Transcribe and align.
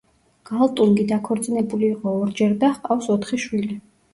გალტუნგი 0.51 1.03
დაქორწინებული 1.11 1.89
იყო 1.91 2.15
ორჯერ 2.23 2.57
და 2.65 2.73
ჰყავს 2.79 3.13
ოთხი 3.19 3.41
შვილი. 3.45 3.79